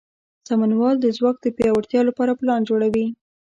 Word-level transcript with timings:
سمونوال 0.49 0.95
د 1.01 1.05
ځواک 1.17 1.37
د 1.41 1.47
پیاوړتیا 1.57 2.01
لپاره 2.09 2.37
پلان 2.39 2.61
جوړوي. 2.69 3.05